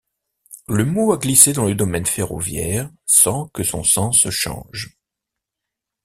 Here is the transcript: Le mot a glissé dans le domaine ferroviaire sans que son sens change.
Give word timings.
Le 0.67 0.83
mot 0.83 1.13
a 1.13 1.17
glissé 1.19 1.53
dans 1.53 1.65
le 1.65 1.75
domaine 1.75 2.07
ferroviaire 2.07 2.89
sans 3.05 3.49
que 3.49 3.61
son 3.61 3.83
sens 3.83 4.27
change. 4.31 4.97